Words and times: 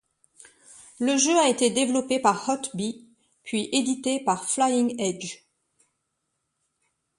Le 0.99 1.15
jeu 1.15 1.37
a 1.37 1.47
été 1.47 1.69
développé 1.69 2.19
par 2.19 2.49
Hot-B 2.49 3.05
puis 3.43 3.69
édité 3.71 4.19
par 4.19 4.49
Flying 4.49 4.99
Edge. 4.99 5.43